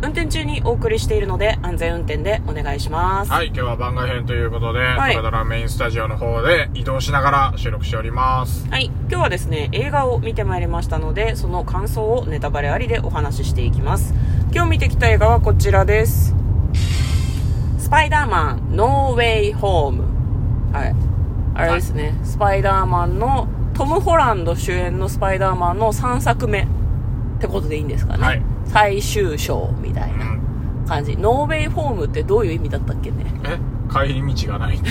[0.00, 3.32] 運転中にお送りしているので安全運転でお願いします。
[3.32, 8.68] はい、今日は番外編ということで、いトレドラメインスタジオの方で移動しながら収録しております。
[8.70, 14.14] はい、今日はですね、映画を見てまいりましたので、その感想をネタバレありでお話ししていきます。
[14.52, 16.32] 今日見てきた映画はこちらです。
[17.78, 20.04] スパイダーマン、ノーウェイホーム。
[20.72, 20.94] はい。
[21.54, 26.68] あれですね、スパイダーマンの、トム・ホランド主演のスパイダーマンの3作目
[27.38, 28.24] ってことでいいんですかね。
[28.24, 30.08] はい最終章みたう。
[30.10, 31.16] いなん感じ。
[31.16, 33.24] ノーウェイホームってどういう意味だったっけね。
[33.44, 33.58] え？
[33.90, 34.76] 帰り道がない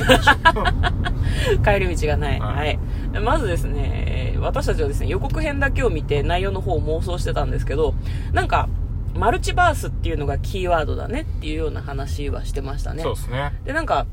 [1.63, 2.39] 帰り道がない。
[2.39, 2.79] ははい
[3.13, 3.19] い。
[3.19, 7.93] まずですね、私たちはですね、予告編だけを見て内容の方を妄想してたんですけど、
[8.33, 8.67] なんか、
[9.15, 13.15] マルチバースっていうのがキーワードだねっていうような話はしてましたねそう。
[13.15, 13.53] ですね。
[13.65, 14.05] で、なんか、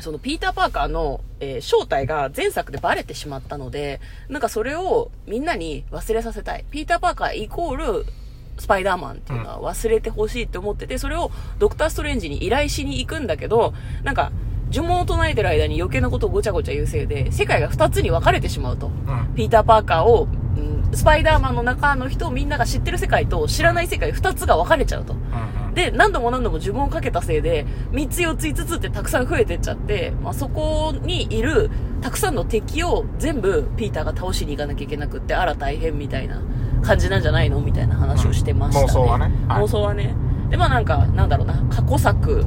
[0.00, 6.64] そのピーター・パーカーの、えー正体が前作でバレてしまったので、なんかそれをみんなに忘れさせたい。
[6.70, 8.06] ピーター・パーカーイコール
[8.58, 14.32] スパイダーマンっていうのは忘れてほしいって思ってて、それをドクター・ストレンジに依頼しに行くんだけど、なんか、
[14.70, 18.88] 呪文を唱えてる間に余計なことをごちゃごちゃ言うせいで、世界が2つに分かれてしまうと。
[18.88, 19.34] うん。
[19.34, 25.14] ピーター・パーカーを、うんスパイダーマンの中の人をみんなが知ってる世界と知らない世界2つが分かれちゃうと。
[25.78, 31.70] で、何度も何度も呪文をかけたせいで、3つ4つ5つってたくさん増えてっちゃって、まあ、そこにいる
[32.00, 36.42] たくさんの敵を全部ピーターが倒しに行かなきゃいけなくって、あら大変みたいな
[36.82, 38.86] 感じなんじゃないのみたいな話をしてましたね。
[38.88, 40.14] うん妄想はねはい妄想はね。
[40.50, 42.44] で、まあなんか、なんだろうな、過去作、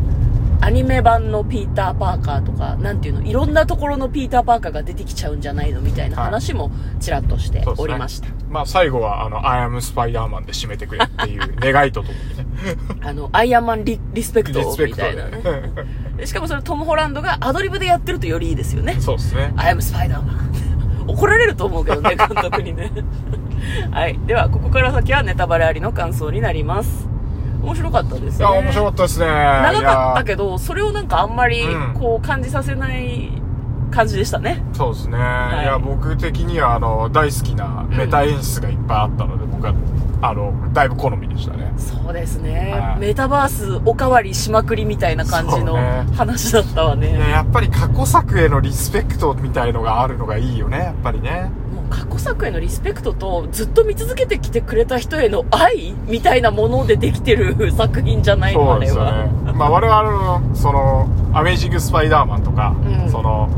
[0.61, 8.27] アニメ版のピーター・パーカーとか、なんていうの、いろんなところのピーター・パーカーが出てきちゃうんじゃないのみたいな話もちらっとしておりました。
[8.47, 12.45] まあ最後は、あの、アイアムスパイダーマンで締めてくれっていう願いとともにね。
[13.01, 15.41] あの、アイアンマンリリスペクトみたいなね。
[16.17, 18.97] でしかもそれトム・ホランドがアドリブでやってるとよりいいですよね。
[18.99, 19.51] そうですね。
[19.55, 21.07] I am Spider-Man.
[21.07, 22.91] 怒られると思うけどね、監督にね。
[23.89, 24.19] はい。
[24.27, 27.10] では、ここから先はネタバレありの感想になります。
[27.61, 28.39] 面白かったですね。
[28.39, 29.25] いや、面白かったですね。
[29.25, 30.25] 長かったど。
[30.25, 33.29] けど、それをなんかあんまりうん、こう、感じさせない
[33.91, 34.63] 感じでしたね。
[34.73, 35.17] そうですね。
[35.17, 39.73] いいや、僕的には、あの、大好きなメタ演出がいっぱいあったので、僕は、
[40.21, 41.73] あの、だいぶ好みでしたね。
[41.77, 42.95] そうですねは。
[42.97, 47.13] いメタバースおかわりしまくりみたいな感じのね話だったわね。
[47.13, 51.51] ね、やっぱり過去作へのリスペクトみたいのがあるのがいいよね、やっぱりね。
[51.73, 59.27] もう過去作へのリスペクトとずっと見続けてきてくれた人への愛みたいなものでできてる作品じゃないのそうですよあれは。
[59.27, 59.53] ね。
[59.53, 63.49] まあ我々の、その、アメージングスパイダーマンとか、うんその、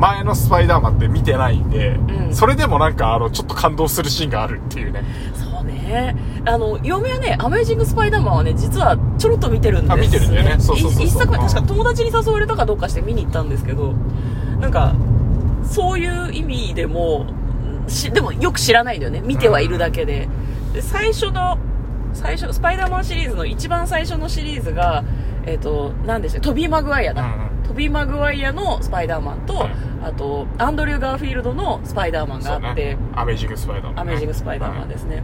[0.00, 5.02] 前のスパイダーマンって見てないんで、うんそれでもなんかあの、ちょっと感動するシーンがあるっていうね。
[5.34, 6.16] そうね。
[6.46, 13.92] あの、嫁はね、アメージングスパイダーマンはね、実はちょろっと見てるんですあ見てるんだよねそうそうそう一作目、うん確か友達に誘われたかどうかして見に行ったんですけど、
[14.60, 14.94] なんか、
[15.64, 17.26] そういう意味でも、
[17.88, 19.20] しでもよく知らないんだよね。
[19.20, 20.28] 見てはいるだけで。
[20.72, 21.58] で最初の、
[22.12, 25.02] 最初、スパイダーマンシリーズの一番最初のシリーズが、
[25.46, 27.22] えっ、と、何でしたトビー・マグワイアだ。
[27.22, 32.98] うんうんトビー・マグワイアのスパイダーマンと、はいあと、アンドリュー・ガーフィールドのスパイダーマンがあって、ね。
[33.14, 34.00] アメージングスパイダーマン、ね。
[34.00, 35.22] アメージング・スパイダーマンですね、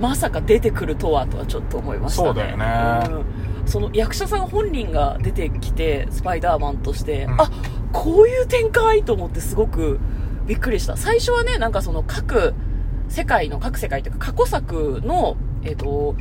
[0.00, 2.22] まさか出てくるとはとはちょっと思いました。
[2.22, 3.24] ねそうだよね。
[3.62, 3.68] うん。
[3.68, 7.40] その役者さん本人が出てきてスパイダーマンとして、うん。
[7.40, 7.50] あ
[7.92, 9.98] こういう展開と思ってすごく
[10.46, 10.96] びっくりした。
[10.96, 12.54] 最初はねなんかその各
[13.08, 16.14] 世界の各世界というか過去作のえっ、と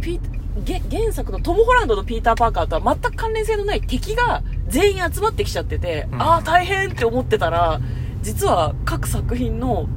[0.00, 0.20] ピ
[0.64, 7.80] げ原作のトム・ホランドのピーター・パーカーとは全く関連性のない敵が全員集まってきちゃってて、うんああ大変って思ってたら
[8.22, 9.88] 実は各作品の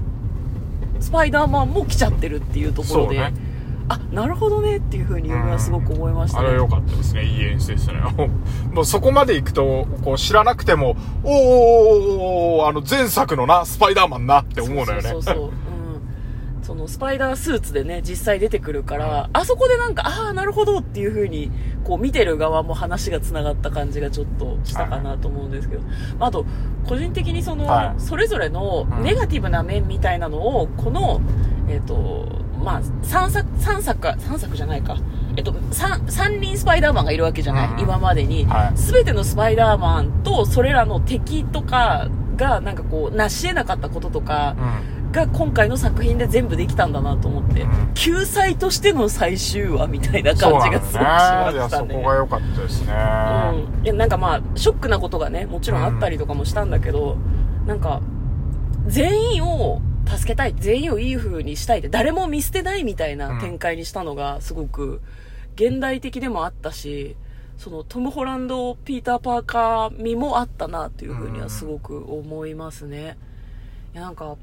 [0.99, 3.51] スパイダーマンも来ちゃってるっていうところで、ね
[3.91, 7.25] あなるほどねっていうふうに嫁はすごく思いましたね、あれは良かったですね。
[7.25, 7.99] いい演出でしたね。
[8.71, 15.01] もうそこまで行くと、こう知らなくても、おーおーおーおーあの前作のな、スパイダーマンなって思うのよね。
[15.01, 15.51] そうそうそうそう、うん、
[16.71, 21.51] そのスパイダースーツでね実際出てくるから、あそこでなんかああなるほどっていうふうに
[21.83, 25.81] こう見てる側も話がつながった感じがちょっとしたかなと思うんですけど、
[26.17, 26.45] まあ、あと
[26.87, 27.99] 個人的にその、はい。
[27.99, 29.03] それぞれのうん。
[29.03, 31.19] ネガティブな面みたいなのをこの
[31.67, 32.25] えっ、と
[32.63, 34.95] まあ3作3作か3作じゃないか。
[35.35, 37.79] えっと、3, 三人スパイダーマンがいるわけじゃない、うん。
[37.81, 38.77] 今までに、はい。
[38.77, 42.07] すべてのスパイダーマンとそれらの敵とか
[42.37, 44.90] がなんかこう成し得なかったこととかうん。
[45.11, 47.93] が今回の作品で全部できたんだなと思って、うん。
[47.93, 51.95] 救済としての最終話みたいなそう感じがですごくしましたね。
[51.95, 52.93] こが良かったですね。
[52.93, 57.17] うん、いやなんかまあショックなことがねもちろんあったりとかもしたんだけど、
[57.65, 58.01] なんか
[58.87, 65.01] 全員を助けたい、全員をいい風にしたいって、誰も見捨てないみたいな展開にしたのが、すごく、
[65.55, 67.15] 現代的でもあったし、
[67.57, 73.17] そのトム・ホランド、ピーター・パーカー味もあったなっていう風にはすごく思いますね。
[73.93, 74.35] いや、なんか、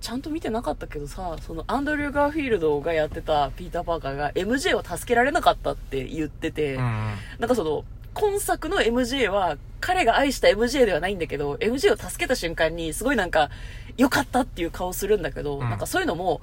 [0.00, 7.14] ちゃんと見てなかったけどさ、そのアンドリュー・ガーフィールドがやってたピーター・パーカーが MJ を助けられなかったって言ってて、うんうん。
[7.40, 7.84] なんかその、
[8.14, 13.50] 今作の MJ は、彼が愛した MJ ではないんだけど、MJ を助けた瞬間に、すごいなんか、
[13.96, 16.40] 良かったっていう顔するんだけど、うんなんかそういうのも、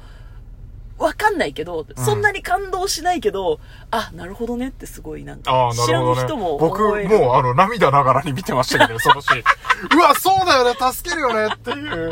[1.00, 3.60] わかんないけど、うんそんなに感動しないけど、
[3.92, 6.58] あ、なるほどねってすごいなんあか、知らるほどねぬ人も。
[6.58, 7.10] 僕、思える。
[7.10, 9.44] もう、あの、涙ながらに見てましたけど、そのシーン。
[9.98, 12.12] うわ、そうだよね、助けるよねっていう。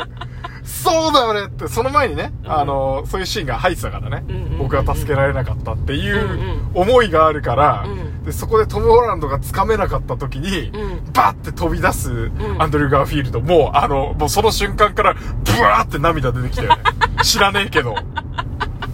[0.72, 2.52] そうだよねって、その前にね、うん。
[2.52, 4.58] あの、そういうシーンが入ってたからね、うんうんうんうん。
[4.58, 8.24] 僕は助けられなかったっていううんうん思いがあるから、うん。
[8.24, 11.12] でそこでトム・ホランドが掴めなかった時に、うん。
[11.12, 12.32] バッて飛び出すん。
[12.58, 15.20] アンドリュー・ガーフィールド、もう、あの、もうその瞬間から、ブ
[15.62, 16.82] ワーって涙出てきたよね。
[17.22, 17.94] 知らねえけど。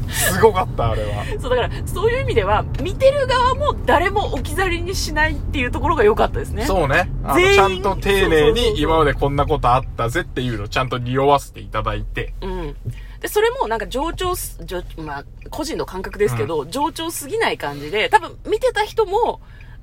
[0.08, 1.24] すごかった、あれは。
[1.40, 6.64] そう、だから、そういう意味では、見てる側も誰も置き去りにしないっていうところが良かったですね。
[6.64, 7.10] そうね。
[7.54, 12.34] ちゃんと丁寧に今までこんなことあったぜっていうのをちゃんと匂わせていただいて。
[12.40, 12.76] うん。
[13.20, 19.40] で、それもなんか上調す、上まあ、個人の感覚ですけど、上調すぎない感じで、多分見てた人も、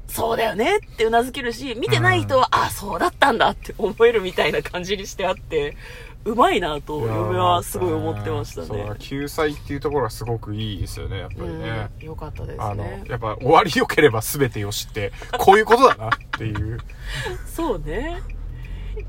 [0.08, 5.76] そうだよねってうなずけるし、見てない人は、あ、そうだったんだって思えるみたいな感じにしてあって、
[6.26, 8.90] うまいなと、嫁はすごい思ってましたね。
[8.98, 11.90] 救済っていうところがすごくいいですよね、やっぱりね。
[12.02, 13.04] うん、よかったですあのね、。
[13.08, 16.80] やっぱ終わり良ければ全てよしって、 こういうことだなっていう。
[17.46, 18.22] そうね。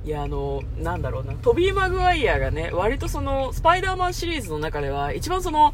[0.04, 1.32] いや、あの、なんだろうな。
[1.34, 5.72] トビー・マグワイアがね、割とその、スパイダーマンシリーズの中では、一番その、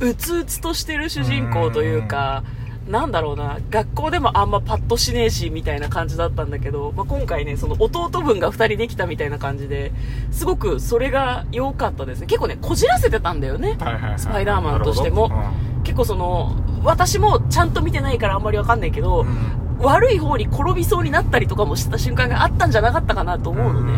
[0.00, 2.44] うつうつとしてる主人公というか、
[2.88, 9.92] なんだろうな、学校でもあんまパッとしねえし、みたいな感じだったんだけど、まあ、今回ね、その弟分が二人できたみたいな感じで、
[10.30, 12.26] すごくそれが良かったですね。
[12.26, 13.76] 結構ね、こじらせてたんだよね。
[13.80, 14.18] はいはいはい。
[14.18, 15.54] スパイダーマンとしてもなるほ
[15.84, 23.92] 結構その、私もちゃんと見てないからあんまりわかんないけど、どうん悪い方に転びそうになったりとかもした瞬間があったんじゃなかったかなと思うのね。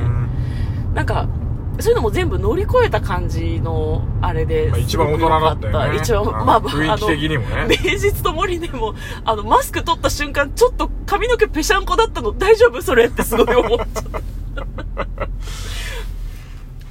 [0.94, 1.28] なんか、
[1.78, 4.68] そういうのも全部乗り越えた感じの、あれで。
[4.70, 5.98] まあ一番大人だったよね。
[5.98, 7.66] 一番、うんまあ、雰囲気的にもね。
[7.84, 8.94] 名実ともにでも、
[9.24, 12.32] あの、マスク取った瞬間、ちょっと髪の毛ぺしゃんこだったの？
[12.32, 12.82] 大丈夫？
[12.82, 14.20] それってすごい思っちゃった。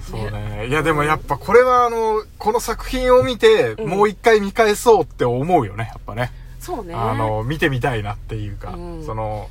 [0.09, 0.67] そうね。
[0.69, 6.31] いやでもやっぱこれはあの、この作品を見て、うんもう一回見返そうって思うよね、やっぱね。
[6.59, 6.93] そうね。
[6.93, 9.49] あの、見てみたいなっていうか、うんその、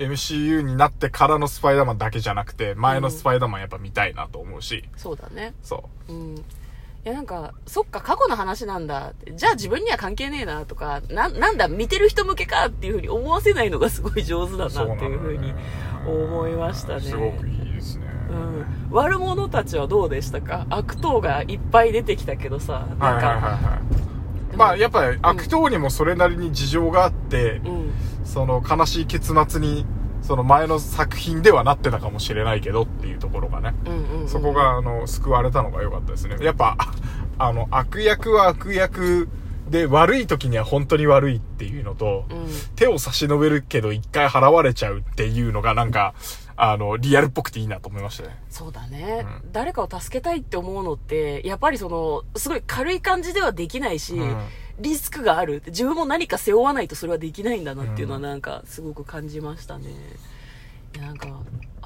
[0.00, 5.54] MCU になってからのスパイダーマンだけじゃなくて、前のスパイダーマンやっぱ見たいなと思うし、そうだね。
[5.62, 6.36] そうん。
[6.36, 6.42] い
[7.04, 9.12] やなんか、そっか、過去の話なんだ。
[9.34, 15.54] じゃあ自分には関係ねえなとか、な、なんだ、見てる人向けかっていうふうに思わせないのがすごい上手だなっていうふうに
[16.06, 17.00] 思いましたね。
[17.00, 18.06] すごくいいですね。
[18.30, 18.66] うん。
[18.90, 20.66] 悪者たちはどうでしたか？
[20.70, 23.80] 悪党がいっぱい出てきたけどさ、なんか、はいはいはいは
[24.54, 24.56] い。
[24.56, 27.92] まあやっぱり悪党にもそれなりに事情があって、うん。
[28.30, 29.84] その悲しい結末に、
[30.22, 33.74] その前の作品ではなってたかもしれないけどっていうところがね。
[33.86, 34.28] うんうん、うん。
[34.28, 36.36] そこが、あの、救われたのが良かったですね。
[36.40, 36.76] やっぱ、
[37.38, 39.28] あの、悪役は悪役
[39.68, 42.46] で悪い時には本当に悪いっていうのと、うん。
[42.76, 46.14] 手を差し伸べるけど一回払われちゃうっていうのがなんか、
[46.56, 48.38] あの、リアルっぽくていいなと思いましたね。
[48.48, 54.36] そうだね、う誰かを助けたいって思うのって、やっぱりその、すごい軽い感じではできないし、うん
[54.80, 55.62] リスクがある。
[55.66, 59.90] 自分も何か背負わないとそれはできないんだなっていうのはうんなんかすごく感じましたね。
[60.98, 61.40] なんか、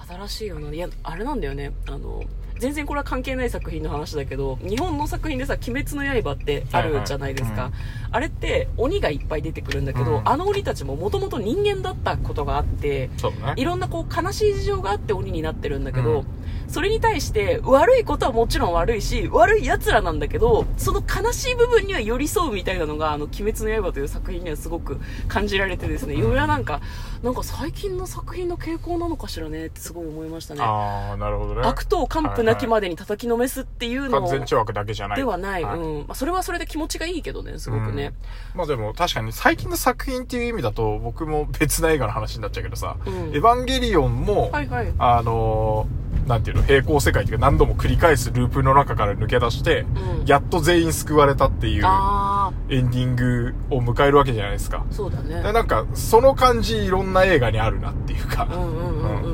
[0.09, 0.71] 新しいよな。
[0.71, 1.73] いや、あれなんだよね。
[1.87, 2.23] あの、
[2.59, 7.63] 全然これは関係ない作品の話だけど、日本の作品でさ、鬼滅の刃ってあるじゃないですか。
[7.63, 13.55] はいはいあれって鬼がいっぱい出てくるんだけど、うんあの鬼たちももともと人間だったことがあって、ね。
[13.57, 16.27] いろんなこう悲しい事情があって鬼になってるんだけど、うん
[16.67, 26.81] それに対して悪いことはもちろん悪いし、悪い奴らなんだけど、その悲しい部分には寄り添うみたいなのが、あの、鬼滅の刃という作品にはすごく感じられてですね、嫁はなんか、
[27.23, 30.61] なんか最近の作品の傾向なのかしらねってすごい思いましたね。
[30.63, 31.63] ああ、なるほどね。
[31.65, 35.17] 悪党完膚なきまでに叩きのめすっていうの完全懲悪だけじゃない。
[35.17, 35.65] ではない。
[35.65, 36.07] はいうん。
[36.07, 38.13] まあ、それはそれで気持ちがいいけどね、すごくね。
[38.55, 44.93] まあでも確かに最近の作品っていう意味だと僕も別な映画の話になっちゃうけどさ、うんエヴァンゲリオンも、はいはい。
[44.99, 54.87] あのーなんていうの、平行世界っていうか何度も繰り返すループの中から抜け出して、うんやっと全員救われたっていうあエンディングを迎えるわけじゃないですか。
[54.89, 55.43] あ、そうだね。
[55.43, 59.34] でなんか、その感じいろんな映画にあるなっていうか、うんうんうんうん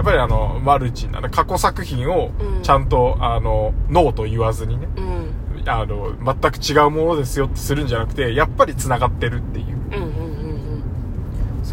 [0.00, 5.68] やっぱりあの、マルチな、過去作品をうんちゃんと、あの、ノーと言わずにね、うん。
[5.68, 10.12] あの、全く違うものですよってするんじゃなくて、やっぱり繋がってるっていううんうんうん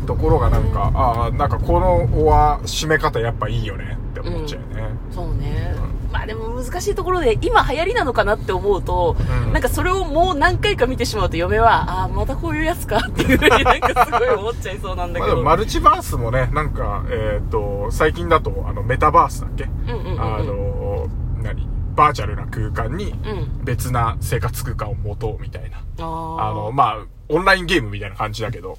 [0.02, 0.06] うん。
[0.06, 4.90] ところがなんか、ああ、なんかこのは締め方やっぱいいよねって思っちゃうよね。
[5.10, 5.74] そうね。
[6.18, 15.38] ままあでも難しいところで、今流行りなのかなって思うと、うんなんかそれをもう何回か見てしまうと嫁は、ああ、またこういうやつかっていうふうに なんかすごい思っちゃいそうなんだけど。
[15.38, 21.08] もマルチバースもね、なんか、えっ、と、最近だと、あの、メタバースだっけ、うんうんうんうんあの、
[21.42, 21.68] 何？
[21.96, 23.64] バーチャルな空間にうん。
[23.64, 25.78] 別な生活空間を持とうみたいな。
[25.78, 26.98] あーあの、まあ、
[27.30, 28.78] オンラインゲームみたいな感じだけど、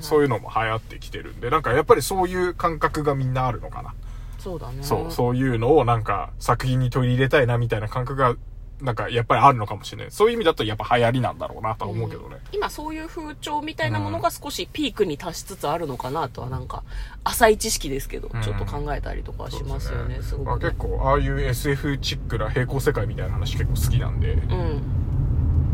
[0.00, 3.94] そういうのも流行ってきてるんで、なんかやっぱりそういう感覚がみんなあるのかな。
[4.38, 4.82] そうだね。
[4.82, 8.36] そう、そういうのをなんか作品に取り入れたいなみたいな感覚が、
[8.80, 10.10] なんかやっぱりあるのかもしれない。
[10.12, 12.36] そういう意味だとやっぱ流行りなんだろうなとは思うけどね。
[12.52, 16.84] 今そういう風潮みたいなものが少しピークに達しつつあるのかなとはなんか
[17.24, 24.98] 浅い知識ですけどうんちょっと考えたりとかはしますよね、すごまあ、くね、結構ああいう SF チックな平行世界みたいな話結構好きなんで、うん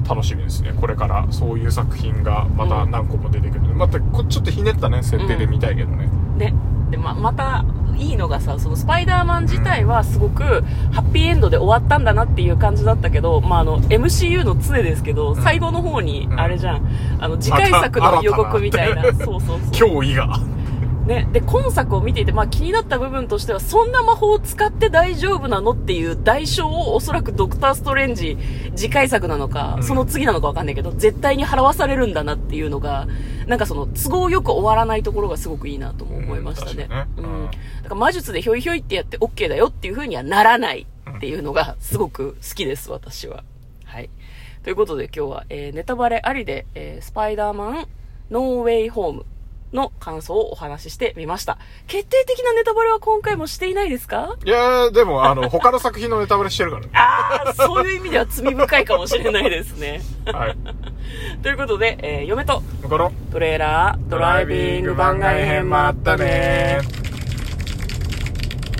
[0.04, 0.72] 楽しみですね。
[0.78, 3.60] これからそういう作品がまた何個も出てくる。
[3.74, 6.08] またこちょっとひねったね、設定で見たいけどね。
[6.36, 6.54] ね
[6.94, 7.64] でままた
[7.96, 15.42] いいのがさそのスパイダーマン自体はすごくハッピーエンドで終わったんだなっていう感じだったけど、まあ、あの MCU の常ですけど、ん。
[15.42, 16.40] 最後の方にうん。
[16.40, 16.88] あれじゃん、
[17.20, 19.02] あの次回作の予告みたいな。
[19.02, 19.58] そうそうそう。
[19.70, 20.38] 脅威が。
[21.06, 28.38] ね、で、今作を見ていて、まあ気になった部分としては、そんな魔法を使って大丈夫なのっていう代償をおそらくドクターストレンジ
[28.74, 29.82] 次回作なのか、うん。
[29.82, 33.06] その次なのかわかんないけど、絶対に払わされるんだなっていうのが、
[33.46, 36.88] なんかその都合よく終わらないところがすごくいいなとも思いましたね。
[37.16, 43.44] うんうんだから魔術でひょいひょいってやって OK だよっていう風にはならないっていうのがすごく好きです、私は。
[43.84, 44.10] はい。
[44.62, 47.88] ということで今日は、えーネタバレありで、えースパイダーマン
[48.30, 49.26] ノーウェイホーム
[49.74, 51.58] の感想をお話ししてみました。
[51.86, 54.36] 決定的なネタバレは今回もしていないですか？
[54.44, 56.90] いやー、でも、あの、他の作品のネタバレしてるからね。
[56.94, 60.00] ああ、そういう意味では罪深いかもしれないですね。
[60.26, 60.56] はい。
[61.42, 62.62] ということで、えー嫁と
[63.32, 67.03] トレーラードライビング番外編もあったねー。